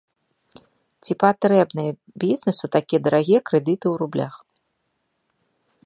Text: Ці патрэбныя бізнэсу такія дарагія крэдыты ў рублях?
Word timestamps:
Ці 1.05 1.13
патрэбныя 1.23 1.91
бізнэсу 2.23 2.65
такія 2.77 2.99
дарагія 3.09 3.39
крэдыты 3.51 3.85
ў 3.93 3.93
рублях? 4.05 4.43